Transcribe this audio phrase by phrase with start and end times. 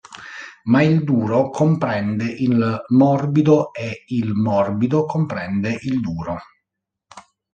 [0.63, 6.39] Ma il duro comprende il morbido e il morbido comprende il duro.